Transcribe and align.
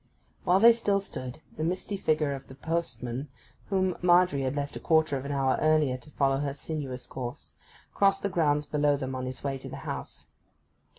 While 0.45 0.59
they 0.59 0.73
still 0.73 0.99
stood, 0.99 1.41
the 1.57 1.63
misty 1.63 1.95
figure 1.95 2.31
of 2.31 2.47
the 2.47 2.55
postman, 2.55 3.29
whom 3.69 3.95
Margery 4.01 4.41
had 4.41 4.55
left 4.55 4.75
a 4.75 4.79
quarter 4.79 5.15
of 5.15 5.25
an 5.25 5.31
hour 5.31 5.59
earlier 5.61 5.95
to 5.97 6.09
follow 6.09 6.39
his 6.39 6.59
sinuous 6.59 7.05
course, 7.05 7.53
crossed 7.93 8.23
the 8.23 8.27
grounds 8.29 8.65
below 8.65 8.97
them 8.97 9.13
on 9.13 9.27
his 9.27 9.43
way 9.43 9.59
to 9.59 9.69
the 9.69 9.75
house. 9.85 10.25